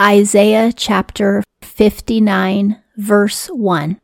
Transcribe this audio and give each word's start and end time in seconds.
Isaiah 0.00 0.72
chapter 0.72 1.42
59, 1.60 2.80
verse 2.96 3.48
1. 3.48 4.00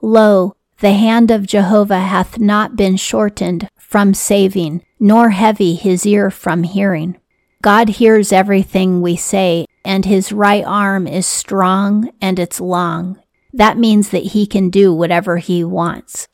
Lo, 0.00 0.54
the 0.78 0.92
hand 0.92 1.32
of 1.32 1.48
Jehovah 1.48 1.98
hath 1.98 2.38
not 2.38 2.76
been 2.76 2.96
shortened 2.96 3.68
from 3.76 4.14
saving, 4.14 4.84
nor 5.00 5.30
heavy 5.30 5.74
his 5.74 6.06
ear 6.06 6.30
from 6.30 6.62
hearing. 6.62 7.16
God 7.60 7.88
hears 7.88 8.30
everything 8.30 9.02
we 9.02 9.16
say, 9.16 9.66
and 9.84 10.04
his 10.04 10.30
right 10.30 10.64
arm 10.64 11.08
is 11.08 11.26
strong 11.26 12.12
and 12.20 12.38
it's 12.38 12.60
long. 12.60 13.20
That 13.52 13.78
means 13.78 14.10
that 14.10 14.26
he 14.26 14.46
can 14.46 14.70
do 14.70 14.94
whatever 14.94 15.38
he 15.38 15.64
wants. 15.64 16.28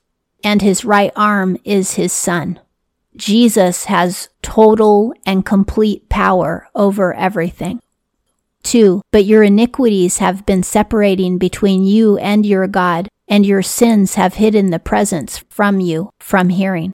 And 0.45 0.61
his 0.61 0.85
right 0.85 1.13
arm 1.17 1.57
is 1.65 1.93
his 1.95 2.13
son. 2.13 2.61
Jesus 3.17 3.87
has 3.87 4.29
total 4.43 5.15
and 5.25 5.47
complete 5.47 6.11
power 6.11 6.69
over 6.75 7.15
everything. 7.15 7.81
2. 8.63 9.03
But 9.11 9.25
your 9.25 9.43
iniquities 9.43 10.19
have 10.19 10.47
been 10.47 10.63
separating 10.63 11.39
between 11.39 11.85
you 11.85 12.17
and 12.19 12.45
your 12.47 12.67
God, 12.67 13.09
and 13.29 13.47
your 13.47 13.63
sins 13.63 14.15
have 14.15 14.35
hidden 14.35 14.71
the 14.71 14.79
presence 14.79 15.39
from 15.49 15.81
you 15.81 16.11
from 16.21 16.49
hearing. 16.51 16.93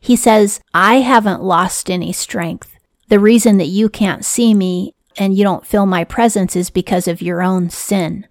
He 0.00 0.16
says, 0.16 0.60
I 0.74 0.96
haven't 0.96 1.42
lost 1.42 1.90
any 1.90 2.12
strength. 2.12 2.76
The 3.08 3.20
reason 3.20 3.58
that 3.58 3.66
you 3.66 3.88
can't 3.88 4.24
see 4.24 4.54
me 4.54 4.92
and 5.18 5.36
you 5.36 5.44
don't 5.44 5.66
feel 5.66 5.86
my 5.86 6.04
presence 6.04 6.56
is 6.56 6.70
because 6.70 7.08
of 7.08 7.22
your 7.22 7.42
own 7.42 7.70
sin. 7.70 8.26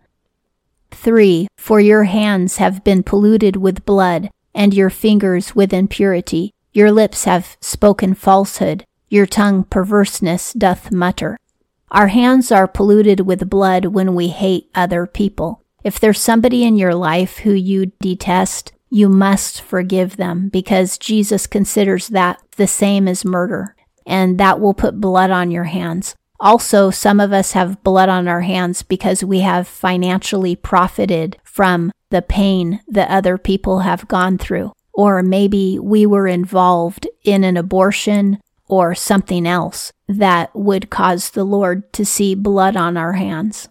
3. 0.92 1.48
For 1.58 1.80
your 1.80 2.04
hands 2.04 2.58
have 2.58 2.84
been 2.84 3.04
polluted 3.04 3.56
with 3.58 3.86
blood, 3.86 4.30
and 4.54 4.74
your 4.74 4.90
fingers 4.90 5.56
with 5.56 5.74
impurity. 5.74 6.52
Your 6.72 6.92
lips 6.92 7.26
have 7.26 7.58
spoken 7.62 8.14
falsehood, 8.14 8.86
your 9.10 9.26
tongue 9.26 9.64
perverseness 9.64 10.54
doth 10.54 10.92
mutter. 10.92 11.38
Our 11.96 12.08
hands 12.08 12.52
are 12.52 12.68
polluted 12.68 13.22
with 13.22 13.50
blood 13.50 13.86
when 13.86 14.16
we 14.16 14.28
hate 14.28 14.70
other 14.76 15.08
people. 15.08 15.64
If 15.82 15.98
there's 15.98 16.20
somebody 16.20 16.66
in 16.66 16.76
your 16.76 16.94
life 16.94 17.38
who 17.38 17.54
you 17.54 17.94
detest, 18.02 18.74
you 18.90 19.08
must 19.08 19.62
forgive 19.62 20.18
them 20.18 20.50
because 20.50 20.98
Jesus 20.98 21.48
considers 21.48 22.10
that 22.10 22.42
the 22.58 22.68
same 22.68 23.08
as 23.08 23.24
murder, 23.24 23.78
and 24.06 24.38
that 24.40 24.60
will 24.60 24.74
put 24.74 25.00
blood 25.00 25.32
on 25.32 25.52
your 25.52 25.64
hands. 25.64 26.16
Also, 26.38 26.90
some 26.90 27.22
of 27.22 27.32
us 27.32 27.54
have 27.54 27.82
blood 27.82 28.10
on 28.10 28.28
our 28.28 28.42
hands 28.42 28.84
because 28.84 29.24
we 29.24 29.40
have 29.40 29.66
financially 29.66 30.54
profited 30.54 31.38
from 31.46 31.94
the 32.10 32.22
pain 32.22 32.82
that 32.90 33.10
other 33.10 33.38
people 33.38 33.80
have 33.80 34.06
gone 34.10 34.38
through. 34.38 34.74
Or 34.94 35.24
maybe 35.24 35.80
we 35.80 36.06
were 36.06 36.28
involved 36.28 37.08
in 37.24 37.46
an 37.46 37.56
abortion 37.56 38.40
or 38.68 38.96
something 38.96 39.48
else 39.48 39.92
that 40.08 40.56
would 40.56 40.90
cause 40.90 41.30
the 41.30 41.44
Lord 41.44 41.92
to 41.94 42.06
see 42.06 42.36
blood 42.36 42.76
on 42.76 42.98
our 42.98 43.14
hands. 43.14 43.70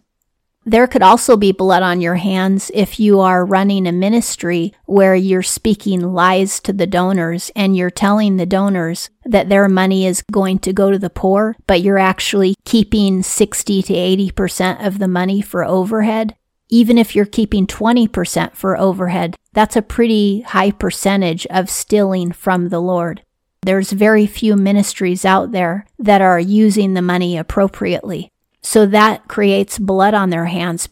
There 0.67 0.87
could 0.87 1.03
also 1.03 1.37
be 1.37 1.53
blood 1.53 1.83
on 1.83 2.01
your 2.01 2.15
hands 2.15 2.71
if 2.73 2.99
you 2.99 3.21
are 3.21 3.45
running 3.45 3.87
a 3.87 3.93
ministry 3.93 4.73
where 4.87 5.15
you're 5.15 5.43
speaking 5.43 6.01
lies 6.01 6.59
to 6.61 6.73
the 6.73 6.87
donors 6.87 7.51
and 7.55 7.77
you're 7.77 7.91
telling 7.91 8.37
the 8.37 8.47
donors 8.47 9.11
that 9.27 9.51
their 9.51 9.69
money 9.69 10.07
is 10.07 10.25
going 10.33 10.59
to 10.61 10.73
go 10.73 10.91
to 10.91 10.99
the 10.99 11.11
poor, 11.11 11.55
but 11.67 11.83
you're 11.83 11.99
actually 11.99 12.55
keeping 12.65 13.23
60 13.23 13.83
to 13.83 13.93
80% 13.93 14.87
of 14.87 14.99
the 14.99 15.09
money 15.09 15.43
for 15.43 15.65
overhead. 15.65 16.35
Even 16.71 16.97
if 16.97 17.15
you're 17.15 17.27
keeping 17.27 17.67
20% 17.67 18.57
for 18.57 18.79
overhead, 18.79 19.37
that's 19.53 19.77
a 19.77 19.83
pretty 19.83 20.41
high 20.41 20.71
percentage 20.71 21.47
of 21.49 21.69
stealing 21.69 22.33
from 22.33 22.71
the 22.71 22.81
Lord. 22.81 23.23
There's 23.65 23.93
very 23.93 24.27
few 24.27 24.57
ministries 24.57 25.25
out 25.25 25.53
there 25.53 25.87
that 25.99 26.21
are 26.21 26.39
using 26.39 26.93
the 26.93 27.01
money 27.01 27.39
appropriately. 27.39 28.31
So 28.61 28.85
that 28.85 29.27
creates 29.27 29.79
blood 29.79 30.13
on 30.13 30.29
their 30.29 30.45
hands. 30.45 30.91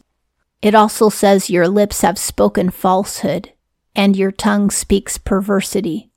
It 0.59 0.73
also 0.73 1.09
says 1.09 1.51
your 1.51 1.67
lips 1.67 2.01
have 2.01 2.17
spoken 2.17 2.71
falsehood 2.71 3.51
and 3.95 4.15
your 4.15 4.31
tongue 4.31 4.71
speaks 4.71 5.19
perversity. 5.19 6.09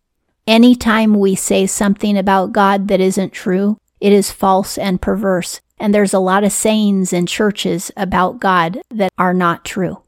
Anytime 0.46 1.12
we 1.12 1.34
say 1.34 1.66
something 1.66 2.16
about 2.16 2.52
God 2.52 2.88
that 2.88 3.00
isn't 3.00 3.34
true, 3.34 3.76
it 4.00 4.14
is 4.14 4.30
false 4.30 4.78
and 4.78 5.02
perverse. 5.02 5.60
And 5.78 5.94
there's 5.94 6.14
a 6.14 6.18
lot 6.18 6.42
of 6.42 6.52
sayings 6.52 7.12
in 7.12 7.26
churches 7.26 7.90
about 7.98 8.40
God 8.40 8.80
that 8.88 9.12
are 9.18 9.34
not 9.34 9.62
true. 9.62 10.02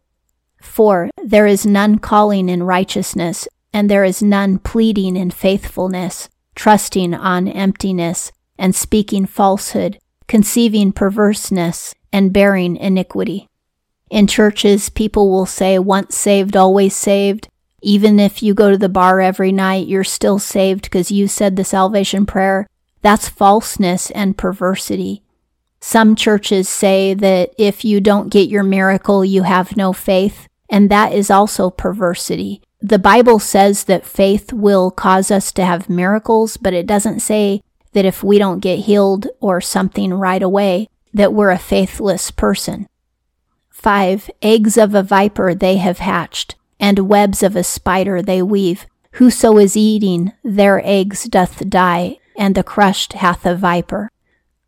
4. 0.63 1.11
There 1.23 1.47
is 1.47 1.67
none 1.67 1.99
calling 1.99 2.49
in 2.49 2.63
righteousness, 2.63 3.47
and 3.71 3.91
there 3.91 4.05
is 4.05 4.23
none 4.23 4.59
pleading 4.59 5.15
in 5.15 5.31
faithfulness, 5.31 6.31
trusting 6.59 7.15
on 7.15 7.47
emptiness, 7.47 8.33
and 8.59 8.75
speaking 8.75 9.25
falsehood, 9.25 9.97
conceiving 10.27 10.91
perverseness, 10.91 11.95
and 12.13 12.33
bearing 12.33 12.75
iniquity. 12.77 13.49
In 14.11 14.27
churches, 14.27 14.89
people 14.89 15.31
will 15.31 15.47
say, 15.47 15.79
once 15.79 16.17
saved, 16.17 16.57
always 16.57 16.97
saved. 16.97 17.49
Even 17.81 18.19
if 18.19 18.43
you 18.43 18.55
go 18.55 18.73
to 18.73 18.77
the 18.77 18.89
bar 18.89 19.21
every 19.21 19.53
night, 19.53 19.87
you're 19.87 20.03
still 20.03 20.41
saved 20.41 20.83
because 20.83 21.13
you 21.13 21.29
said 21.29 21.55
the 21.55 21.63
salvation 21.63 22.27
prayer. 22.27 22.67
That's 23.03 23.29
falseness 23.29 24.11
and 24.11 24.37
perversity. 24.37 25.23
Some 25.79 26.17
churches 26.17 26.69
say 26.69 27.15
that 27.15 27.55
if 27.57 27.85
you 27.85 28.01
don't 28.01 28.31
get 28.31 28.49
your 28.49 28.65
miracle, 28.65 29.25
you 29.25 29.45
have 29.45 29.77
no 29.77 29.93
faith, 29.93 30.49
and 30.69 30.91
that 30.91 31.13
is 31.13 31.31
also 31.31 31.71
perversity. 31.71 32.63
The 32.81 32.99
Bible 32.99 33.41
says 33.41 33.85
that 33.85 34.07
faith 34.07 34.53
will 34.53 34.91
cause 34.91 35.31
us 35.31 35.53
to 35.53 35.65
have 35.65 35.91
miracles, 35.91 36.57
but 36.57 36.73
it 36.73 36.87
doesn't 36.87 37.21
say 37.21 37.63
that 37.93 38.05
if 38.05 38.23
we 38.23 38.39
don't 38.39 38.61
get 38.61 38.81
healed 38.81 39.27
or 39.41 39.61
something 39.61 40.15
right 40.15 40.43
away, 40.43 40.89
that 41.13 41.33
we're 41.33 41.51
a 41.51 41.59
faithless 41.59 42.31
person. 42.31 42.87
5. 43.71 44.31
Eggs 44.43 44.77
of 44.77 44.95
a 44.95 45.03
viper 45.03 45.55
they 45.55 45.79
have 45.79 45.99
hatched, 45.99 46.55
and 46.79 47.09
webs 47.09 47.43
of 47.43 47.57
a 47.57 47.65
spider 47.65 48.23
they 48.23 48.43
weave. 48.43 48.87
Whoso 49.13 49.59
is 49.59 49.77
eating 49.77 50.33
their 50.45 50.81
eggs 50.85 51.25
doth 51.25 51.69
die, 51.69 52.19
and 52.37 52.55
the 52.55 52.63
crushed 52.63 53.15
hath 53.15 53.45
a 53.45 53.57
viper. 53.57 54.11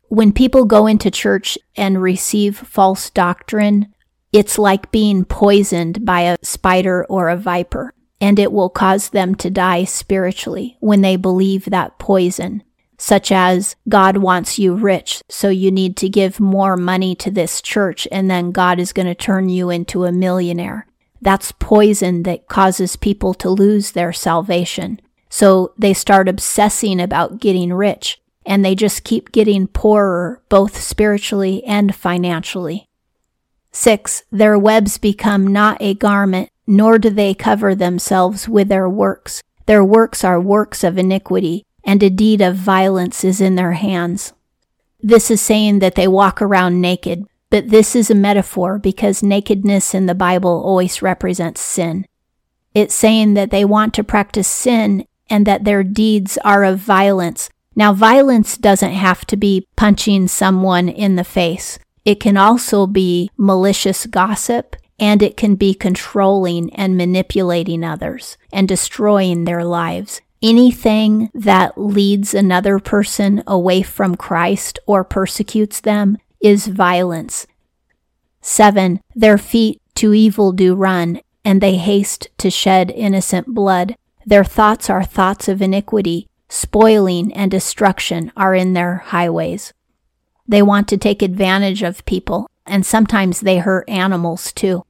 When 0.09 0.33
people 0.33 0.65
go 0.65 0.87
into 0.87 1.09
church 1.09 1.57
and 1.77 2.01
receive 2.01 2.57
false 2.57 3.09
doctrine, 3.09 3.93
it's 4.33 4.57
like 4.57 4.91
being 4.91 5.23
poisoned 5.23 6.05
by 6.05 6.21
a 6.21 6.37
spider 6.41 7.05
or 7.05 7.29
a 7.29 7.37
viper, 7.37 7.93
and 8.21 8.39
it 8.39 8.53
will 8.53 8.69
cause 8.69 9.09
them 9.09 9.35
to 9.35 9.49
die 9.49 9.83
spiritually 9.83 10.77
when 10.79 11.01
they 11.01 11.17
believe 11.17 11.65
that 11.65 11.99
poison 11.99 12.63
such 13.01 13.31
as 13.31 13.75
God 13.89 14.17
wants 14.17 14.59
you 14.59 14.75
rich, 14.75 15.23
so 15.27 15.49
you 15.49 15.71
need 15.71 15.97
to 15.97 16.07
give 16.07 16.39
more 16.39 16.77
money 16.77 17.15
to 17.15 17.31
this 17.31 17.59
church, 17.59 18.07
and 18.11 18.29
then 18.29 18.51
God 18.51 18.79
is 18.79 18.93
going 18.93 19.07
to 19.07 19.15
turn 19.15 19.49
you 19.49 19.71
into 19.71 20.05
a 20.05 20.11
millionaire. 20.11 20.85
That's 21.19 21.51
poison 21.51 22.21
that 22.23 22.47
causes 22.47 22.95
people 22.95 23.33
to 23.35 23.49
lose 23.49 23.91
their 23.91 24.13
salvation. 24.13 25.01
So 25.29 25.73
they 25.79 25.95
start 25.95 26.29
obsessing 26.29 27.01
about 27.01 27.39
getting 27.39 27.73
rich, 27.73 28.21
and 28.45 28.63
they 28.63 28.75
just 28.75 29.03
keep 29.03 29.31
getting 29.31 29.65
poorer, 29.65 30.43
both 30.47 30.79
spiritually 30.79 31.63
and 31.63 31.95
financially. 31.95 32.85
6. 33.71 34.25
Their 34.31 34.59
webs 34.59 34.99
become 34.99 35.47
not 35.47 35.77
a 35.79 35.95
garment, 35.95 36.49
nor 36.71 36.97
do 36.97 37.09
they 37.09 37.33
cover 37.33 37.75
themselves 37.75 38.47
with 38.47 38.69
their 38.69 38.87
works. 38.87 39.43
Their 39.65 39.83
works 39.83 40.23
are 40.23 40.39
works 40.39 40.85
of 40.85 40.97
iniquity 40.97 41.65
and 41.83 42.01
a 42.01 42.09
deed 42.09 42.39
of 42.39 42.55
violence 42.55 43.25
is 43.25 43.41
in 43.41 43.55
their 43.55 43.73
hands. 43.73 44.31
This 45.01 45.29
is 45.29 45.41
saying 45.41 45.79
that 45.79 45.95
they 45.95 46.07
walk 46.07 46.41
around 46.41 46.79
naked, 46.79 47.25
but 47.49 47.69
this 47.69 47.93
is 47.93 48.09
a 48.09 48.15
metaphor 48.15 48.79
because 48.79 49.21
nakedness 49.21 49.93
in 49.93 50.05
the 50.05 50.15
Bible 50.15 50.63
always 50.63 51.01
represents 51.01 51.59
sin. 51.59 52.05
It's 52.73 52.95
saying 52.95 53.33
that 53.33 53.51
they 53.51 53.65
want 53.65 53.93
to 53.95 54.03
practice 54.03 54.47
sin 54.47 55.05
and 55.29 55.45
that 55.45 55.65
their 55.65 55.83
deeds 55.83 56.37
are 56.45 56.63
of 56.63 56.79
violence. 56.79 57.49
Now, 57.75 57.91
violence 57.91 58.55
doesn't 58.55 58.93
have 58.93 59.25
to 59.25 59.35
be 59.35 59.67
punching 59.75 60.29
someone 60.29 60.87
in 60.87 61.17
the 61.17 61.25
face. 61.25 61.79
It 62.05 62.21
can 62.21 62.37
also 62.37 62.87
be 62.87 63.29
malicious 63.35 64.05
gossip 64.05 64.77
and 65.01 65.23
it 65.23 65.35
can 65.35 65.55
be 65.55 65.73
controlling 65.73 66.71
and 66.75 66.95
manipulating 66.95 67.83
others 67.83 68.37
and 68.53 68.67
destroying 68.67 69.43
their 69.43 69.65
lives. 69.65 70.21
Anything 70.43 71.31
that 71.33 71.75
leads 71.77 72.33
another 72.35 72.77
person 72.79 73.43
away 73.47 73.81
from 73.81 74.15
Christ 74.15 74.77
or 74.85 75.03
persecutes 75.03 75.81
them 75.81 76.19
is 76.39 76.67
violence. 76.67 77.47
7. 78.41 79.01
Their 79.15 79.37
feet 79.39 79.81
to 79.95 80.13
evil 80.13 80.51
do 80.51 80.75
run, 80.75 81.19
and 81.43 81.61
they 81.61 81.75
haste 81.75 82.29
to 82.37 82.49
shed 82.49 82.91
innocent 82.91 83.47
blood. 83.47 83.95
Their 84.25 84.43
thoughts 84.43 84.89
are 84.89 85.03
thoughts 85.03 85.47
of 85.47 85.61
iniquity, 85.61 86.27
spoiling 86.47 87.33
and 87.33 87.49
destruction 87.49 88.31
are 88.37 88.53
in 88.53 88.73
their 88.73 88.97
highways. 88.97 89.73
They 90.47 90.61
want 90.61 90.87
to 90.89 90.97
take 90.97 91.21
advantage 91.21 91.81
of 91.81 92.05
people, 92.05 92.49
and 92.65 92.85
sometimes 92.85 93.41
they 93.41 93.57
hurt 93.57 93.89
animals 93.89 94.51
too. 94.51 94.83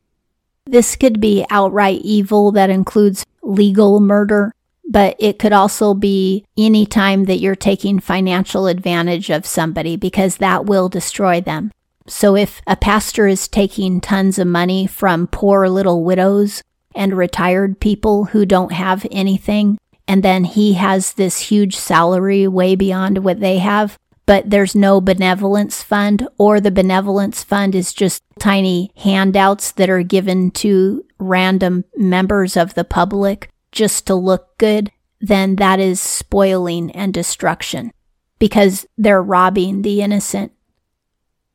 This 0.65 0.95
could 0.95 1.19
be 1.19 1.45
outright 1.49 2.01
evil 2.03 2.51
that 2.51 2.69
includes 2.69 3.25
legal 3.41 3.99
murder, 3.99 4.53
but 4.87 5.15
it 5.19 5.39
could 5.39 5.53
also 5.53 5.93
be 5.93 6.45
any 6.57 6.85
time 6.85 7.25
that 7.25 7.39
you're 7.39 7.55
taking 7.55 7.99
financial 7.99 8.67
advantage 8.67 9.29
of 9.29 9.45
somebody 9.45 9.95
because 9.95 10.37
that 10.37 10.65
will 10.65 10.89
destroy 10.89 11.41
them. 11.41 11.71
So 12.07 12.35
if 12.35 12.61
a 12.67 12.75
pastor 12.75 13.27
is 13.27 13.47
taking 13.47 14.01
tons 14.01 14.37
of 14.37 14.47
money 14.47 14.87
from 14.87 15.27
poor 15.27 15.67
little 15.69 16.03
widows 16.03 16.63
and 16.93 17.17
retired 17.17 17.79
people 17.79 18.25
who 18.25 18.45
don't 18.45 18.73
have 18.73 19.05
anything, 19.11 19.77
and 20.07 20.23
then 20.23 20.43
he 20.43 20.73
has 20.73 21.13
this 21.13 21.39
huge 21.39 21.75
salary 21.75 22.47
way 22.47 22.75
beyond 22.75 23.23
what 23.23 23.39
they 23.39 23.59
have, 23.59 23.97
but 24.31 24.49
there's 24.49 24.73
no 24.73 25.01
benevolence 25.01 25.83
fund, 25.83 26.25
or 26.37 26.61
the 26.61 26.71
benevolence 26.71 27.43
fund 27.43 27.75
is 27.75 27.91
just 27.91 28.23
tiny 28.39 28.89
handouts 28.95 29.73
that 29.73 29.89
are 29.89 30.03
given 30.03 30.49
to 30.49 31.03
random 31.19 31.83
members 31.97 32.55
of 32.55 32.73
the 32.73 32.85
public 32.85 33.49
just 33.73 34.07
to 34.07 34.15
look 34.15 34.57
good, 34.57 34.89
then 35.19 35.57
that 35.57 35.81
is 35.81 35.99
spoiling 35.99 36.89
and 36.91 37.13
destruction 37.13 37.91
because 38.39 38.85
they're 38.97 39.21
robbing 39.21 39.81
the 39.81 40.01
innocent. 40.01 40.53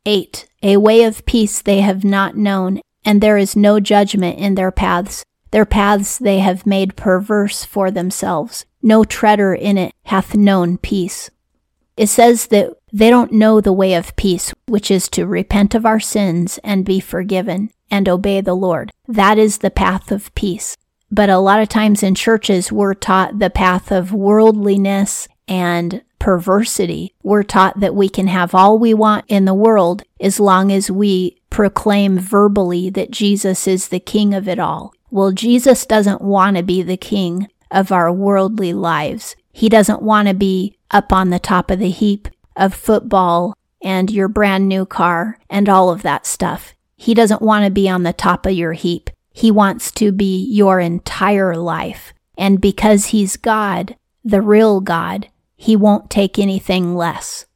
8. 0.04 0.46
A 0.62 0.76
way 0.76 1.02
of 1.02 1.24
peace 1.24 1.62
they 1.62 1.80
have 1.80 2.04
not 2.04 2.36
known, 2.36 2.82
and 3.06 3.22
there 3.22 3.38
is 3.38 3.56
no 3.56 3.80
judgment 3.80 4.38
in 4.38 4.54
their 4.54 4.70
paths. 4.70 5.24
Their 5.50 5.64
paths 5.64 6.18
they 6.18 6.40
have 6.40 6.66
made 6.66 6.94
perverse 6.94 7.64
for 7.64 7.90
themselves. 7.90 8.66
No 8.82 9.02
treader 9.02 9.54
in 9.54 9.78
it 9.78 9.94
hath 10.04 10.34
known 10.34 10.76
peace. 10.76 11.30
It 11.96 12.08
says 12.08 12.48
that 12.48 12.74
they 12.92 13.10
don't 13.10 13.32
know 13.32 13.60
the 13.60 13.72
way 13.72 13.94
of 13.94 14.16
peace, 14.16 14.52
which 14.66 14.90
is 14.90 15.08
to 15.10 15.26
repent 15.26 15.74
of 15.74 15.86
our 15.86 16.00
sins 16.00 16.58
and 16.62 16.84
be 16.84 17.00
forgiven 17.00 17.70
and 17.90 18.08
obey 18.08 18.40
the 18.40 18.54
Lord. 18.54 18.92
That 19.06 19.38
is 19.38 19.58
the 19.58 19.70
path 19.70 20.12
of 20.12 20.34
peace. 20.34 20.76
But 21.10 21.30
a 21.30 21.38
lot 21.38 21.60
of 21.60 21.68
times 21.68 22.02
in 22.02 22.14
churches, 22.14 22.72
we're 22.72 22.94
taught 22.94 23.38
the 23.38 23.50
path 23.50 23.92
of 23.92 24.12
worldliness 24.12 25.28
and 25.46 26.02
perversity. 26.18 27.14
We're 27.22 27.44
taught 27.44 27.80
that 27.80 27.94
we 27.94 28.08
can 28.08 28.26
have 28.26 28.54
all 28.54 28.78
we 28.78 28.92
want 28.92 29.24
in 29.28 29.44
the 29.44 29.54
world 29.54 30.02
as 30.20 30.40
long 30.40 30.72
as 30.72 30.90
we 30.90 31.38
proclaim 31.50 32.18
verbally 32.18 32.90
that 32.90 33.10
Jesus 33.10 33.68
is 33.68 33.88
the 33.88 34.00
king 34.00 34.34
of 34.34 34.48
it 34.48 34.58
all. 34.58 34.92
Well, 35.10 35.32
Jesus 35.32 35.86
doesn't 35.86 36.20
want 36.20 36.56
to 36.56 36.62
be 36.62 36.82
the 36.82 36.96
king 36.96 37.48
of 37.70 37.92
our 37.92 38.12
worldly 38.12 38.72
lives. 38.72 39.36
He 39.52 39.68
doesn't 39.68 40.02
want 40.02 40.28
to 40.28 40.34
be 40.34 40.75
up 40.90 41.12
on 41.12 41.30
the 41.30 41.38
top 41.38 41.70
of 41.70 41.78
the 41.78 41.90
heap 41.90 42.28
of 42.56 42.74
football 42.74 43.56
and 43.82 44.10
your 44.10 44.28
brand 44.28 44.68
new 44.68 44.86
car 44.86 45.38
and 45.50 45.68
all 45.68 45.90
of 45.90 46.02
that 46.02 46.26
stuff. 46.26 46.74
He 46.96 47.14
doesn't 47.14 47.42
want 47.42 47.64
to 47.64 47.70
be 47.70 47.88
on 47.88 48.02
the 48.02 48.12
top 48.12 48.46
of 48.46 48.52
your 48.52 48.72
heap. 48.72 49.10
He 49.32 49.50
wants 49.50 49.90
to 49.92 50.12
be 50.12 50.44
your 50.50 50.80
entire 50.80 51.54
life. 51.56 52.14
And 52.38 52.60
because 52.60 53.06
He's 53.06 53.36
God, 53.36 53.96
the 54.24 54.40
real 54.40 54.80
God, 54.80 55.28
He 55.56 55.76
won't 55.76 56.10
take 56.10 56.38
anything 56.38 56.96
less. 56.96 57.46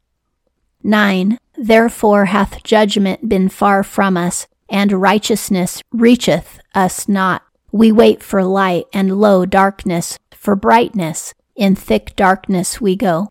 9. 0.83 1.39
Therefore 1.57 2.27
hath 2.27 2.63
judgment 2.63 3.29
been 3.29 3.49
far 3.49 3.83
from 3.83 4.17
us, 4.17 4.47
and 4.69 4.93
righteousness 4.93 5.83
reacheth 5.91 6.59
us 6.75 7.09
not. 7.09 7.43
We 7.73 7.93
wait 7.93 8.23
for 8.23 8.45
light, 8.45 8.87
and 8.93 9.21
lo, 9.21 9.47
darkness, 9.47 10.19
for 10.35 10.57
brightness. 10.57 11.35
In 11.61 11.75
thick 11.75 12.17
darkness 12.17 12.81
we 12.81 12.97
go. 12.97 13.29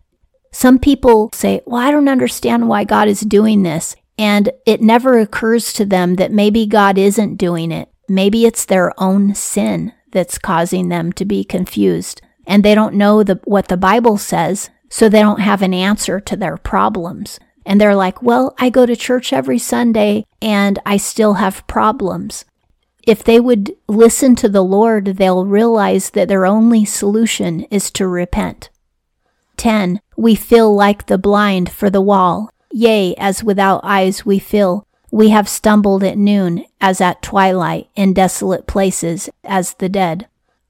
Some 0.52 0.78
people 0.78 1.30
say, 1.34 1.62
Well, 1.66 1.82
I 1.82 1.90
don't 1.90 2.08
understand 2.08 2.68
why 2.68 2.84
God 2.84 3.08
is 3.08 3.22
doing 3.22 3.64
this. 3.64 3.96
And 4.16 4.50
it 4.64 4.80
never 4.80 5.18
occurs 5.18 5.72
to 5.72 5.84
them 5.84 6.14
that 6.14 6.30
maybe 6.30 6.64
God 6.64 6.96
isn't 6.96 7.38
doing 7.38 7.72
it. 7.72 7.88
Maybe 8.08 8.46
it's 8.46 8.64
their 8.64 8.92
own 9.02 9.34
sin 9.34 9.92
that's 10.12 10.38
causing 10.38 10.90
them 10.90 11.12
to 11.14 11.24
be 11.24 11.42
confused. 11.42 12.22
And 12.46 12.64
they 12.64 12.76
don't 12.76 12.94
know 12.94 13.24
the, 13.24 13.40
what 13.44 13.66
the 13.66 13.76
Bible 13.76 14.16
says, 14.16 14.70
so 14.88 15.08
they 15.08 15.22
don't 15.22 15.40
have 15.40 15.60
an 15.60 15.74
answer 15.74 16.20
to 16.20 16.36
their 16.36 16.56
problems. 16.56 17.40
And 17.66 17.80
they're 17.80 17.96
like, 17.96 18.22
well, 18.22 18.54
I 18.60 18.70
go 18.70 18.86
to 18.86 18.94
church 18.94 19.32
every 19.32 19.58
Sunday 19.58 20.24
and 20.40 20.78
I 20.86 20.98
still 20.98 21.34
have 21.34 21.66
problems. 21.66 22.44
If 23.10 23.24
they 23.24 23.40
would 23.40 23.72
listen 23.88 24.36
to 24.36 24.48
the 24.48 24.62
Lord, 24.62 25.16
they'll 25.16 25.44
realize 25.44 26.10
that 26.10 26.28
their 26.28 26.46
only 26.46 26.84
solution 26.84 27.62
is 27.62 27.90
to 27.90 28.06
repent. 28.06 28.70
10. 29.56 30.00
We 30.16 30.36
feel 30.36 30.72
like 30.72 31.06
the 31.06 31.18
blind 31.18 31.72
for 31.72 31.90
the 31.90 32.00
wall. 32.00 32.52
Yea, 32.70 33.16
as 33.16 33.42
without 33.42 33.80
eyes 33.82 34.24
we 34.24 34.38
feel. 34.38 34.86
We 35.10 35.30
have 35.30 35.48
stumbled 35.48 36.04
at 36.04 36.18
noon, 36.18 36.64
as 36.80 37.00
at 37.00 37.20
twilight, 37.20 37.88
in 37.96 38.12
desolate 38.12 38.68
places, 38.68 39.28
as 39.42 39.74
the 39.74 39.88
dead. 39.88 40.28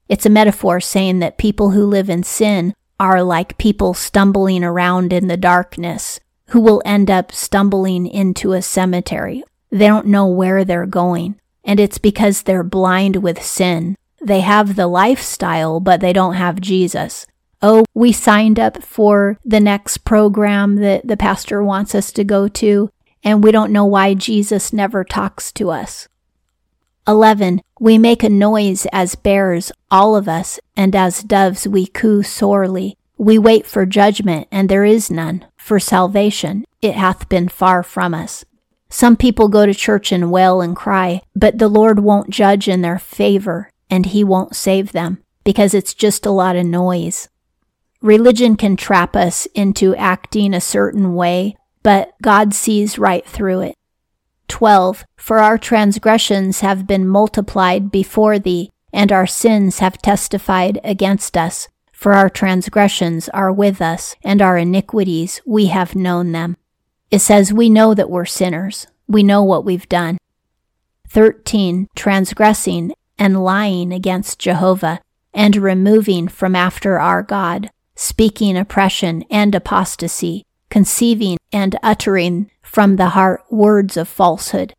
It's 0.09 0.25
a 0.25 0.29
metaphor 0.31 0.79
saying 0.81 1.19
that 1.19 1.37
people 1.37 1.69
who 1.69 1.85
live 1.85 2.09
in 2.09 2.23
sin 2.23 2.73
are 2.99 3.21
like 3.21 3.59
people 3.59 3.93
stumbling 3.93 4.63
around 4.63 5.13
in 5.13 5.27
the 5.27 5.37
darkness, 5.37 6.19
who 6.47 6.59
will 6.59 6.81
end 6.85 7.11
up 7.11 7.31
stumbling 7.31 8.07
into 8.07 8.53
a 8.53 8.63
cemetery. 8.63 9.43
They 9.69 9.85
don't 9.85 10.07
know 10.07 10.25
where 10.25 10.65
they're 10.65 10.87
going, 10.87 11.39
and 11.63 11.79
it's 11.79 11.97
because 11.97 12.43
they're 12.43 12.63
blind 12.63 13.17
with 13.17 13.41
sin. 13.41 13.95
They 14.21 14.41
have 14.41 14.75
the 14.75 14.87
lifestyle, 14.87 15.79
but 15.79 15.99
they 15.99 16.13
don't 16.13 16.35
have 16.35 16.61
Jesus. 16.61 17.25
Oh, 17.61 17.85
we 17.93 18.11
signed 18.11 18.59
up 18.59 18.83
for 18.83 19.37
the 19.45 19.59
next 19.59 19.99
program 19.99 20.77
that 20.77 21.07
the 21.07 21.17
pastor 21.17 21.63
wants 21.63 21.93
us 21.93 22.11
to 22.13 22.23
go 22.23 22.47
to, 22.47 22.89
and 23.23 23.43
we 23.43 23.51
don't 23.51 23.71
know 23.71 23.85
why 23.85 24.13
Jesus 24.13 24.73
never 24.73 25.03
talks 25.03 25.51
to 25.53 25.69
us. 25.69 26.07
11. 27.07 27.61
We 27.79 27.97
make 27.97 28.23
a 28.23 28.29
noise 28.29 28.85
as 28.91 29.15
bears, 29.15 29.71
all 29.89 30.15
of 30.15 30.27
us, 30.27 30.59
and 30.75 30.95
as 30.95 31.23
doves 31.23 31.67
we 31.67 31.87
coo 31.87 32.23
sorely. 32.23 32.97
We 33.17 33.37
wait 33.37 33.65
for 33.65 33.85
judgment, 33.85 34.47
and 34.51 34.69
there 34.69 34.85
is 34.85 35.11
none. 35.11 35.45
For 35.57 35.79
salvation, 35.79 36.65
it 36.81 36.95
hath 36.95 37.29
been 37.29 37.47
far 37.47 37.83
from 37.83 38.13
us. 38.13 38.45
Some 38.93 39.15
people 39.15 39.47
go 39.47 39.65
to 39.65 39.73
church 39.73 40.11
and 40.11 40.31
wail 40.31 40.59
and 40.59 40.75
cry, 40.75 41.21
but 41.33 41.57
the 41.57 41.69
Lord 41.69 42.01
won't 42.01 42.29
judge 42.29 42.67
in 42.67 42.81
their 42.81 42.99
favor, 42.99 43.71
and 43.89 44.05
He 44.05 44.21
won't 44.21 44.55
save 44.55 44.91
them, 44.91 45.23
because 45.45 45.73
it's 45.73 45.93
just 45.93 46.25
a 46.25 46.31
lot 46.31 46.57
of 46.57 46.65
noise. 46.65 47.29
Religion 48.01 48.57
can 48.57 48.75
trap 48.75 49.15
us 49.15 49.45
into 49.55 49.95
acting 49.95 50.53
a 50.53 50.59
certain 50.59 51.15
way, 51.15 51.55
but 51.83 52.13
God 52.21 52.53
sees 52.53 52.99
right 52.99 53.25
through 53.25 53.61
it. 53.61 53.75
12. 54.49 55.05
For 55.15 55.39
our 55.39 55.57
transgressions 55.57 56.59
have 56.59 56.85
been 56.85 57.07
multiplied 57.07 57.91
before 57.91 58.39
thee, 58.39 58.71
and 58.91 59.09
our 59.09 59.25
sins 59.25 59.79
have 59.79 60.01
testified 60.01 60.81
against 60.83 61.37
us. 61.37 61.69
For 61.93 62.11
our 62.11 62.29
transgressions 62.29 63.29
are 63.29 63.53
with 63.53 63.81
us, 63.81 64.17
and 64.21 64.41
our 64.41 64.57
iniquities 64.57 65.39
we 65.45 65.67
have 65.67 65.95
known 65.95 66.33
them. 66.33 66.57
It 67.11 67.19
says 67.19 67.53
we 67.53 67.69
know 67.69 67.93
that 67.93 68.09
we're 68.09 68.25
sinners. 68.25 68.87
We 69.07 69.21
know 69.21 69.43
what 69.43 69.65
we've 69.65 69.89
done. 69.89 70.17
13. 71.09 71.89
Transgressing 71.95 72.93
and 73.19 73.43
lying 73.43 73.91
against 73.91 74.39
Jehovah, 74.39 75.01
and 75.33 75.55
removing 75.57 76.27
from 76.27 76.55
after 76.55 76.99
our 76.99 77.21
God 77.21 77.69
speaking 77.95 78.57
oppression 78.57 79.23
and 79.29 79.53
apostasy, 79.53 80.45
conceiving 80.69 81.37
and 81.53 81.77
uttering 81.83 82.49
from 82.63 82.95
the 82.95 83.09
heart 83.09 83.43
words 83.51 83.95
of 83.95 84.07
falsehood. 84.07 84.73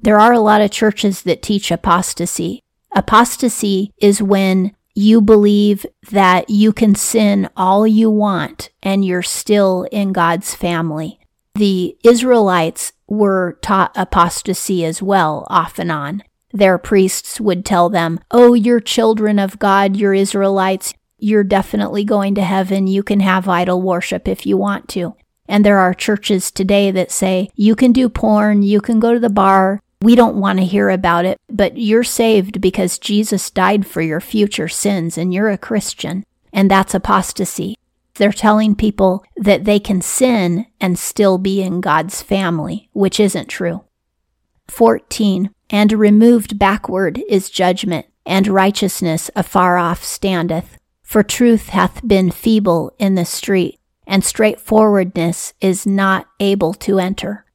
There 0.00 0.20
are 0.20 0.32
a 0.32 0.40
lot 0.40 0.60
of 0.60 0.70
churches 0.70 1.22
that 1.22 1.42
teach 1.42 1.72
apostasy. 1.72 2.62
Apostasy 2.92 3.92
is 3.98 4.22
when 4.22 4.76
you 4.94 5.20
believe 5.20 5.84
that 6.10 6.50
you 6.50 6.72
can 6.72 6.94
sin 6.94 7.48
all 7.56 7.86
you 7.86 8.10
want 8.10 8.70
and 8.82 9.04
you're 9.04 9.22
still 9.22 9.88
in 9.90 10.12
God's 10.12 10.54
family. 10.54 11.17
The 11.58 11.96
Israelites 12.04 12.92
were 13.08 13.58
taught 13.62 13.90
apostasy 13.96 14.84
as 14.84 15.02
well, 15.02 15.44
off 15.50 15.80
and 15.80 15.90
on. 15.90 16.22
Their 16.52 16.78
priests 16.78 17.40
would 17.40 17.64
tell 17.64 17.88
them, 17.88 18.20
Oh, 18.30 18.54
you're 18.54 18.78
children 18.78 19.40
of 19.40 19.58
God, 19.58 19.96
you're 19.96 20.14
Israelites, 20.14 20.94
you're 21.18 21.42
definitely 21.42 22.04
going 22.04 22.36
to 22.36 22.42
heaven. 22.42 22.86
You 22.86 23.02
can 23.02 23.18
have 23.18 23.48
idol 23.48 23.82
worship 23.82 24.28
if 24.28 24.46
you 24.46 24.56
want 24.56 24.88
to. 24.90 25.16
And 25.48 25.66
there 25.66 25.78
are 25.78 25.94
churches 25.94 26.52
today 26.52 26.92
that 26.92 27.10
say 27.10 27.50
you 27.56 27.74
can 27.74 27.90
do 27.90 28.08
porn, 28.08 28.62
you 28.62 28.80
can 28.80 29.00
go 29.00 29.12
to 29.12 29.18
the 29.18 29.28
bar. 29.28 29.80
We 30.00 30.14
don't 30.14 30.36
want 30.36 30.60
to 30.60 30.64
hear 30.64 30.90
about 30.90 31.24
it, 31.24 31.38
but 31.48 31.76
you're 31.76 32.04
saved 32.04 32.60
because 32.60 33.00
Jesus 33.00 33.50
died 33.50 33.84
for 33.84 34.00
your 34.00 34.20
future 34.20 34.68
sins 34.68 35.18
and 35.18 35.34
you're 35.34 35.50
a 35.50 35.58
Christian. 35.58 36.24
And 36.52 36.70
that's 36.70 36.94
apostasy. 36.94 37.74
They're 38.18 38.32
telling 38.32 38.74
people 38.74 39.24
that 39.36 39.64
they 39.64 39.78
can 39.78 40.02
sin 40.02 40.66
and 40.80 40.98
still 40.98 41.38
be 41.38 41.62
in 41.62 41.80
God's 41.80 42.20
family, 42.20 42.90
which 42.92 43.18
isn't 43.18 43.48
true. 43.48 43.84
14. 44.68 45.50
And 45.70 45.92
removed 45.92 46.58
backward 46.58 47.22
is 47.28 47.48
judgment, 47.50 48.06
and 48.26 48.48
righteousness 48.48 49.30
afar 49.34 49.78
off 49.78 50.04
standeth. 50.04 50.76
For 51.02 51.22
truth 51.22 51.70
hath 51.70 52.06
been 52.06 52.30
feeble 52.30 52.92
in 52.98 53.14
the 53.14 53.24
street, 53.24 53.78
and 54.06 54.24
straightforwardness 54.24 55.54
is 55.60 55.86
not 55.86 56.26
able 56.40 56.74
to 56.74 56.98
enter. 56.98 57.46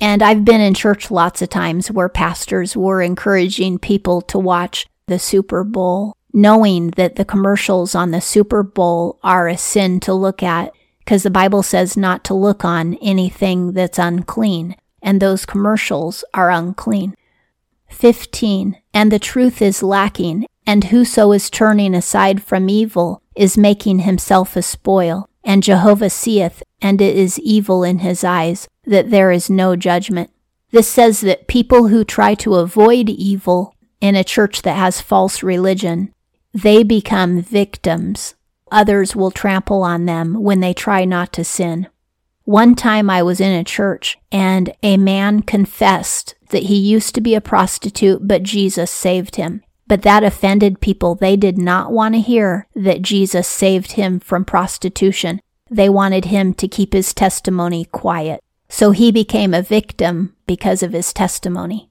And 0.00 0.22
I've 0.22 0.44
been 0.44 0.60
in 0.60 0.74
church 0.74 1.10
lots 1.10 1.40
of 1.42 1.48
times 1.48 1.90
where 1.90 2.08
pastors 2.08 2.76
were 2.76 3.00
encouraging 3.00 3.78
people 3.78 4.20
to 4.22 4.38
watch 4.38 4.86
the 5.06 5.18
Super 5.18 5.62
Bowl, 5.62 6.16
knowing 6.36 6.90
that 6.98 7.16
the 7.16 7.24
commercials 7.24 7.94
on 7.94 8.10
the 8.10 8.20
Super 8.20 8.62
Bowl 8.62 9.18
are 9.22 9.48
a 9.48 9.56
sin 9.56 9.98
to 10.00 10.12
look 10.12 10.42
at, 10.42 10.70
because 10.98 11.22
the 11.22 11.30
Bible 11.30 11.62
says 11.62 11.96
not 11.96 12.24
to 12.24 12.34
look 12.34 12.62
on 12.62 12.94
anything 13.00 13.72
that's 13.72 13.98
unclean. 13.98 14.76
and 15.06 15.20
those 15.20 15.46
commercials 15.46 16.24
are 16.34 16.50
unclean. 16.50 17.14
15. 17.88 18.76
And 18.92 19.12
the 19.12 19.20
truth 19.20 19.62
is 19.62 19.82
lacking, 19.82 20.46
and 20.66 20.84
whoso 20.84 21.30
is 21.30 21.48
turning 21.48 21.94
aside 21.94 22.42
from 22.42 22.68
evil 22.68 23.22
is 23.36 23.56
making 23.56 24.00
himself 24.00 24.56
a 24.56 24.62
spoil. 24.62 25.30
And 25.44 25.62
Jehovah 25.62 26.10
seeth, 26.10 26.62
and 26.82 27.00
it 27.00 27.16
is 27.16 27.38
evil 27.38 27.84
in 27.84 28.00
his 28.00 28.24
eyes, 28.24 28.66
that 28.84 29.10
there 29.10 29.30
is 29.30 29.48
no 29.48 29.76
judgment. 29.76 30.30
This 30.72 30.88
says 30.88 31.20
that 31.20 31.46
people 31.46 31.86
who 31.86 32.02
try 32.02 32.34
to 32.34 32.56
avoid 32.56 33.08
evil 33.08 33.72
in 34.00 34.16
a 34.16 34.24
church 34.24 34.62
that 34.62 34.74
has 34.74 35.00
false 35.00 35.44
religion, 35.44 36.12
they 36.56 36.82
become 36.82 37.42
victims. 37.42 38.34
Others 38.72 39.14
will 39.14 39.30
trample 39.30 39.82
on 39.82 40.06
them 40.06 40.42
when 40.42 40.60
they 40.60 40.72
try 40.72 41.04
not 41.04 41.32
to 41.34 41.44
sin. 41.44 41.86
One 42.44 42.74
time 42.74 43.10
I 43.10 43.22
was 43.22 43.40
in 43.40 43.52
a 43.52 43.64
church 43.64 44.16
and 44.32 44.72
a 44.82 44.96
man 44.96 45.42
confessed 45.42 46.34
that 46.48 46.64
he 46.64 46.76
used 46.76 47.14
to 47.14 47.20
be 47.20 47.34
a 47.34 47.40
prostitute, 47.40 48.26
but 48.26 48.42
Jesus 48.42 48.90
saved 48.90 49.36
him. 49.36 49.62
But 49.86 50.02
that 50.02 50.24
offended 50.24 50.80
people. 50.80 51.14
They 51.14 51.36
did 51.36 51.58
not 51.58 51.92
want 51.92 52.14
to 52.14 52.20
hear 52.20 52.66
that 52.74 53.02
Jesus 53.02 53.46
saved 53.46 53.92
him 53.92 54.18
from 54.18 54.44
prostitution. 54.44 55.40
They 55.70 55.88
wanted 55.88 56.26
him 56.26 56.54
to 56.54 56.68
keep 56.68 56.92
his 56.92 57.12
testimony 57.12 57.84
quiet. 57.84 58.42
So 58.68 58.92
he 58.92 59.12
became 59.12 59.52
a 59.52 59.62
victim 59.62 60.34
because 60.46 60.82
of 60.82 60.92
his 60.92 61.12
testimony. 61.12 61.90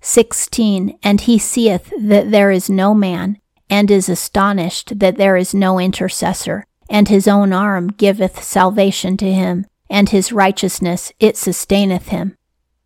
16. 0.00 0.98
And 1.02 1.20
he 1.20 1.38
seeth 1.38 1.92
that 2.00 2.30
there 2.30 2.50
is 2.50 2.68
no 2.68 2.92
man, 2.92 3.38
and 3.72 3.90
is 3.90 4.10
astonished 4.10 4.98
that 4.98 5.16
there 5.16 5.34
is 5.34 5.54
no 5.54 5.80
intercessor, 5.80 6.66
and 6.90 7.08
his 7.08 7.26
own 7.26 7.54
arm 7.54 7.88
giveth 7.88 8.44
salvation 8.44 9.16
to 9.16 9.32
him, 9.32 9.64
and 9.88 10.10
his 10.10 10.30
righteousness 10.30 11.10
it 11.18 11.38
sustaineth 11.38 12.08
him. 12.08 12.36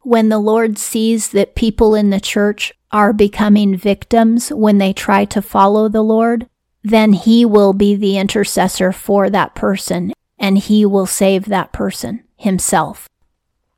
When 0.03 0.29
the 0.29 0.39
Lord 0.39 0.79
sees 0.79 1.31
that 1.31 1.57
people 1.57 1.97
in 1.97 2.11
the 2.11 2.21
church 2.21 2.73
are 2.93 3.13
becoming 3.13 3.77
victims 3.77 4.51
when 4.51 4.79
they 4.79 4.93
try 4.93 5.25
to 5.25 5.43
follow 5.43 5.89
the 5.89 6.03
Lord, 6.03 6.49
then 6.85 7.15
he 7.15 7.45
will 7.45 7.73
be 7.73 7.97
the 7.97 8.17
intercessor 8.17 8.93
for 8.93 9.29
that 9.29 9.57
person 9.57 10.13
and 10.39 10.57
he 10.57 10.87
will 10.87 11.07
save 11.07 11.47
that 11.47 11.73
person 11.73 12.23
himself. 12.37 13.09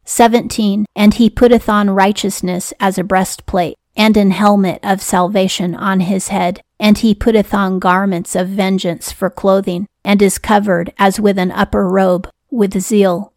17. 0.04 0.84
And 0.94 1.14
he 1.14 1.30
putteth 1.30 1.70
on 1.70 1.88
righteousness 1.88 2.74
as 2.78 2.98
a 2.98 3.04
breastplate, 3.04 3.78
and 3.96 4.14
an 4.18 4.32
helmet 4.32 4.80
of 4.82 5.00
salvation 5.00 5.74
on 5.74 6.00
his 6.00 6.28
head, 6.28 6.60
and 6.80 6.98
he 6.98 7.14
putteth 7.14 7.52
on 7.52 7.78
garments 7.78 8.34
of 8.34 8.48
vengeance 8.48 9.12
for 9.12 9.30
clothing, 9.30 9.86
and 10.04 10.22
is 10.22 10.38
covered 10.38 10.92
as 10.98 11.20
with 11.20 11.38
an 11.38 11.52
upper 11.52 11.88
robe 11.88 12.28
with 12.50 12.80
zeal. 12.80 13.32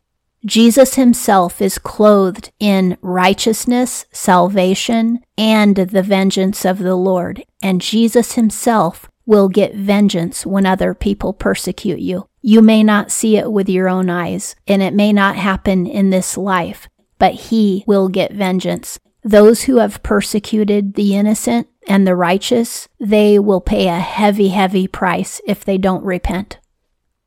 Jesus 0.45 0.95
himself 0.95 1.61
is 1.61 1.77
clothed 1.77 2.51
in 2.59 2.97
righteousness, 3.01 4.05
salvation, 4.11 5.19
and 5.37 5.75
the 5.75 6.01
vengeance 6.01 6.65
of 6.65 6.79
the 6.79 6.95
Lord. 6.95 7.43
And 7.61 7.79
Jesus 7.79 8.33
himself 8.33 9.07
will 9.25 9.49
get 9.49 9.75
vengeance 9.75 10.45
when 10.45 10.65
other 10.65 10.95
people 10.95 11.33
persecute 11.33 11.99
you. 11.99 12.27
You 12.41 12.61
may 12.63 12.81
not 12.83 13.11
see 13.11 13.37
it 13.37 13.51
with 13.51 13.69
your 13.69 13.87
own 13.87 14.09
eyes, 14.09 14.55
and 14.67 14.81
it 14.81 14.95
may 14.95 15.13
not 15.13 15.35
happen 15.35 15.85
in 15.85 16.09
this 16.09 16.37
life, 16.37 16.89
but 17.19 17.33
he 17.33 17.83
will 17.85 18.09
get 18.09 18.33
vengeance. 18.33 18.99
Those 19.23 19.63
who 19.63 19.77
have 19.77 20.01
persecuted 20.01 20.95
the 20.95 21.15
innocent 21.15 21.67
and 21.87 22.05
the 22.05 22.15
righteous, 22.15 22.87
they 22.99 23.39
will 23.39 23.61
pay 23.61 23.87
a 23.87 23.99
heavy, 23.99 24.49
heavy 24.49 24.87
price 24.87 25.41
if 25.47 25.65
they 25.65 25.77
don't 25.77 26.03
repent. 26.03 26.59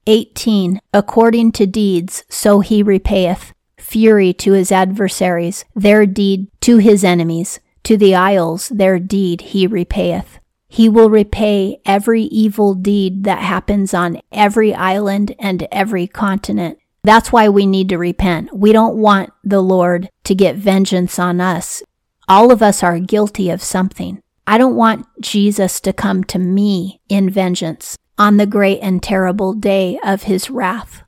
18. 0.07 0.81
According 0.93 1.53
to 1.53 1.67
deeds, 1.67 2.25
so 2.29 2.61
he 2.61 2.83
repayeth. 2.83 3.53
Fury 3.79 4.33
to 4.35 4.53
his 4.53 4.73
adversaries, 4.73 5.65
their 5.75 6.07
deed 6.07 6.49
to 6.61 6.79
his 6.79 7.05
enemies. 7.05 7.61
To 7.85 7.97
the 7.97 8.15
isles, 8.15 8.71
their 8.71 8.99
deed 8.99 9.41
he 9.43 9.67
repayeth. 9.67 10.39
He 10.69 10.89
will 10.89 11.11
repay 11.11 11.81
every 11.85 12.23
evil 12.25 12.75
deed 12.75 13.25
that 13.25 13.41
happens 13.41 13.95
on 13.95 14.21
every 14.33 14.75
island 14.75 15.35
and 15.39 15.69
every 15.71 16.07
continent. 16.07 16.79
That's 17.05 17.31
why 17.31 17.49
we 17.49 17.67
need 17.67 17.91
to 17.91 17.99
repent. 17.99 18.57
We 18.57 18.73
don't 18.73 18.97
want 18.97 19.31
the 19.45 19.61
Lord 19.61 20.09
to 20.25 20.35
get 20.35 20.57
vengeance 20.57 21.19
on 21.19 21.41
us. 21.41 21.83
All 22.27 22.51
of 22.51 22.63
us 22.63 22.83
are 22.83 22.99
guilty 22.99 23.51
of 23.51 23.63
something. 23.63 24.23
I 24.47 24.59
don't 24.59 24.77
want 24.77 25.07
Jesus 25.21 25.81
to 25.81 25.93
come 25.93 26.25
to 26.25 26.39
me 26.39 27.01
in 27.09 27.31
vengeance 27.31 27.97
on 28.19 28.37
the 28.37 28.47
great 28.47 28.81
and 28.81 29.03
terrible 29.03 29.55
day 29.55 29.99
of 30.05 30.25
his 30.25 30.51
wrath. 30.51 31.03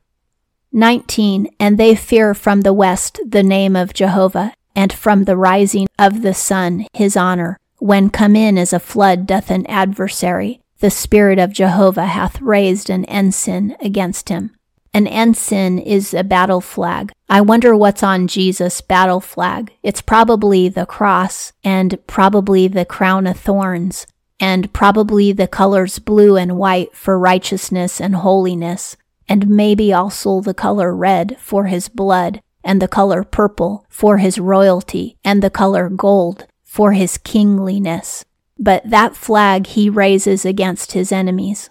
19. 0.73 1.49
And 1.59 1.77
they 1.77 1.95
fear 1.95 2.33
from 2.33 2.61
the 2.61 2.73
west 2.73 3.19
the 3.25 3.43
name 3.43 3.75
of 3.75 3.93
Jehovah, 3.93 4.53
and 4.75 4.91
from 4.91 5.23
the 5.23 5.37
rising 5.37 5.87
of 5.97 6.21
the 6.21 6.33
sun 6.33 6.85
his 6.93 7.15
honor. 7.15 7.59
When 7.79 8.09
come 8.09 8.35
in 8.35 8.57
as 8.57 8.73
a 8.73 8.79
flood 8.79 9.25
doth 9.25 9.49
an 9.49 9.65
adversary, 9.67 10.61
the 10.79 10.89
Spirit 10.89 11.39
of 11.39 11.53
Jehovah 11.53 12.05
hath 12.05 12.41
raised 12.41 12.89
an 12.89 13.05
ensign 13.05 13.75
against 13.79 14.29
him. 14.29 14.56
An 14.97 15.05
ensign 15.05 15.77
is 15.77 16.11
a 16.15 16.23
battle 16.23 16.59
flag. 16.59 17.11
I 17.29 17.39
wonder 17.41 17.75
what's 17.75 18.01
on 18.01 18.25
Jesus' 18.25 18.81
battle 18.81 19.21
flag. 19.21 19.71
It's 19.83 20.01
probably 20.01 20.69
the 20.69 20.87
cross 20.87 21.53
and 21.63 21.99
probably 22.07 22.67
the 22.67 22.83
crown 22.83 23.27
of 23.27 23.37
thorns 23.37 24.07
and 24.39 24.73
probably 24.73 25.33
the 25.33 25.47
colors 25.47 25.99
blue 25.99 26.35
and 26.35 26.57
white 26.57 26.95
for 26.95 27.19
righteousness 27.19 28.01
and 28.01 28.15
holiness, 28.15 28.97
and 29.29 29.47
maybe 29.47 29.93
also 29.93 30.41
the 30.41 30.55
color 30.55 30.95
red 30.95 31.37
for 31.39 31.65
his 31.65 31.89
blood, 31.89 32.41
and 32.63 32.81
the 32.81 32.87
color 32.87 33.23
purple 33.23 33.85
for 33.89 34.17
his 34.17 34.39
royalty, 34.39 35.15
and 35.23 35.43
the 35.43 35.51
color 35.51 35.89
gold 35.89 36.47
for 36.63 36.93
his 36.93 37.19
kingliness. 37.19 38.25
But 38.57 38.81
that 38.89 39.15
flag 39.15 39.67
he 39.67 39.91
raises 39.91 40.43
against 40.43 40.93
his 40.93 41.11
enemies. 41.11 41.69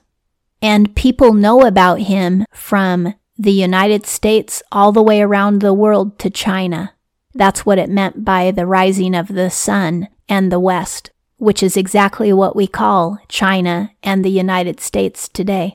And 0.63 0.97
people 0.97 1.33
know 1.33 1.63
about 1.67 2.01
him 2.01 2.45
from 2.53 3.15
the 3.39 3.53
United 3.53 4.07
States 4.07 4.63
all 4.73 4.93
the 4.93 5.03
way 5.03 5.21
around 5.21 5.61
the 5.61 5.75
world 5.75 6.19
to 6.21 6.31
China. 6.31 6.95
That's 7.35 7.67
what 7.67 7.79
it 7.79 7.91
meant 7.91 8.25
by 8.25 8.51
the 8.51 8.67
rising 8.67 9.15
of 9.15 9.29
the 9.29 9.51
sun 9.51 10.09
and 10.29 10.51
the 10.51 10.61
west 10.61 11.11
which 11.39 11.63
is 11.63 11.77
exactly 11.77 12.33
what 12.33 12.57
we 12.57 12.67
call 12.67 13.19
China 13.29 13.91
and 14.03 14.25
the 14.25 14.31
United 14.31 14.81
States 14.81 15.29
today. 15.29 15.75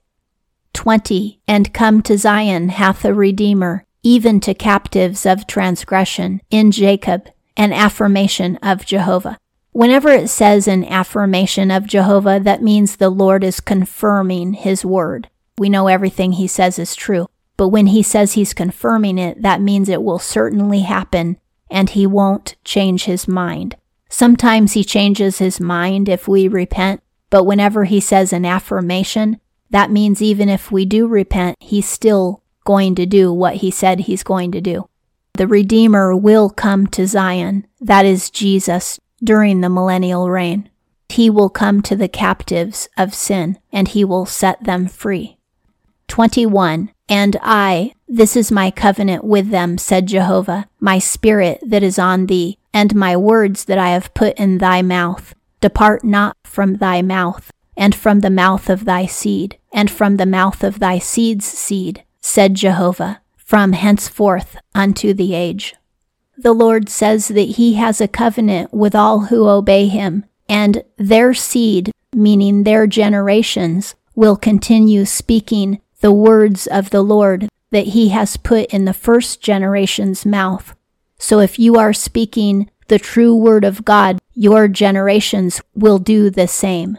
20. 0.74 1.40
And 1.48 1.74
come 1.74 2.02
to 2.04 2.18
Zion 2.18 2.70
hath 2.70 3.04
a 3.06 3.14
Redeemer, 3.14 3.86
even 4.04 4.40
to 4.42 4.54
captives 4.54 5.26
of 5.26 5.46
transgression, 5.46 6.42
in 6.50 6.72
Jacob, 6.72 7.30
an 7.58 7.74
affirmation 7.74 8.58
of 8.58 8.86
Jehovah. 8.86 9.38
Whenever 9.72 10.10
it 10.10 10.30
says 10.30 10.68
an 10.68 10.84
affirmation 10.86 11.72
of 11.72 11.88
Jehovah, 11.88 12.40
that 12.42 12.62
means 12.62 12.96
the 12.96 13.10
Lord 13.10 13.44
is 13.44 13.60
confirming 13.60 14.54
his 14.54 14.84
word. 14.84 15.30
We 15.58 15.70
know 15.70 15.88
everything 15.88 16.34
he 16.34 16.48
says 16.48 16.78
is 16.78 16.96
true. 16.96 17.28
But 17.58 17.70
when 17.70 17.88
he 17.88 18.02
says 18.02 18.34
he's 18.34 18.54
confirming 18.54 19.18
it, 19.18 19.44
that 19.44 19.62
means 19.62 19.88
it 19.88 20.04
will 20.04 20.20
certainly 20.20 20.82
happen 20.82 21.38
and 21.70 21.90
he 21.92 22.08
won't 22.08 22.56
change 22.66 23.06
his 23.06 23.28
mind. 23.28 23.76
Sometimes 24.10 24.74
he 24.74 24.84
changes 24.84 25.38
his 25.38 25.60
mind 25.60 26.10
if 26.10 26.28
we 26.28 26.48
repent, 26.48 27.02
but 27.30 27.46
whenever 27.46 27.86
he 27.86 28.00
says 28.00 28.34
an 28.34 28.46
affirmation, 28.46 29.40
that 29.70 29.92
means 29.92 30.22
even 30.22 30.50
if 30.50 30.72
we 30.72 30.86
do 30.86 31.08
repent, 31.08 31.56
he's 31.62 31.88
still 31.88 32.44
going 32.66 32.96
to 32.96 33.06
do 33.06 33.32
what 33.32 33.58
he 33.58 33.72
said 33.72 34.02
he's 34.02 34.24
going 34.24 34.52
to 34.52 34.60
do. 34.60 34.90
The 35.36 35.48
Redeemer 35.48 36.16
will 36.16 36.50
come 36.50 36.88
to 36.88 37.08
Zion, 37.08 37.68
that 37.80 38.06
is 38.06 38.30
Jesus, 38.30 39.00
during 39.24 39.62
the 39.62 39.70
millennial 39.70 40.30
reign. 40.30 40.70
He 41.10 41.30
will 41.30 41.50
come 41.50 41.82
to 41.82 41.96
the 41.96 42.08
captives 42.08 42.88
of 42.98 43.14
sin, 43.14 43.60
and 43.72 43.88
he 43.88 44.06
will 44.06 44.26
set 44.26 44.64
them 44.64 44.88
free. 44.88 45.38
21. 46.08 46.92
And 47.10 47.38
I, 47.42 47.94
this 48.08 48.36
is 48.36 48.52
my 48.52 48.72
covenant 48.72 49.24
with 49.24 49.50
them, 49.50 49.78
said 49.78 50.08
Jehovah, 50.08 50.68
my 50.80 51.00
spirit 51.00 51.60
that 51.66 51.84
is 51.84 52.00
on 52.00 52.28
thee, 52.28 52.58
and 52.74 52.96
my 52.96 53.18
words 53.18 53.66
that 53.66 53.78
I 53.78 53.90
have 53.90 54.14
put 54.14 54.38
in 54.38 54.58
thy 54.58 54.82
mouth. 54.82 55.34
Depart 55.60 56.04
not 56.04 56.38
from 56.44 56.76
thy 56.76 57.02
mouth, 57.02 57.52
and 57.76 57.94
from 57.94 58.22
the 58.22 58.30
mouth 58.30 58.70
of 58.70 58.86
thy 58.86 59.06
seed, 59.06 59.58
and 59.74 59.92
from 59.92 60.18
the 60.18 60.26
mouth 60.26 60.64
of 60.64 60.80
thy 60.80 61.00
seed's 61.00 61.46
seed, 61.46 62.04
said 62.22 62.56
Jehovah, 62.56 63.22
from 63.36 63.74
henceforth 63.74 64.58
unto 64.74 65.14
the 65.14 65.34
age. 65.34 65.76
The 66.42 66.54
Lord 66.54 66.90
says 66.90 67.28
that 67.30 67.42
he 67.42 67.76
has 67.76 68.02
a 68.02 68.08
covenant 68.08 68.74
with 68.74 68.96
all 68.96 69.26
who 69.26 69.48
obey 69.48 69.88
him, 69.88 70.26
and 70.50 70.84
their 70.98 71.34
seed, 71.34 71.92
meaning 72.14 72.64
their 72.64 72.88
generations, 72.88 73.96
will 74.16 74.36
continue 74.36 75.06
speaking 75.06 75.82
the 76.02 76.12
words 76.12 76.68
of 76.68 76.90
the 76.90 77.02
Lord 77.02 77.48
that 77.70 77.88
he 77.88 78.10
has 78.10 78.38
put 78.38 78.74
in 78.74 78.86
the 78.86 78.94
first 78.94 79.42
generation's 79.42 80.26
mouth 80.26 80.76
so 81.22 81.40
if 81.40 81.60
you 81.60 81.76
are 81.76 81.94
speaking 81.94 82.70
the 82.88 82.98
true 82.98 83.36
word 83.36 83.64
of 83.64 83.86
God, 83.86 84.20
your 84.34 84.68
generations 84.68 85.62
will 85.76 86.00
do 86.00 86.32
the 86.32 86.48
same. 86.48 86.98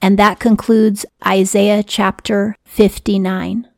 And 0.00 0.18
that 0.18 0.40
concludes 0.40 1.04
Isaiah 1.24 1.82
chapter 1.82 2.56
59. 2.64 3.68